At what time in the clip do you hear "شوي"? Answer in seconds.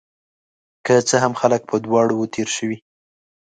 2.57-2.77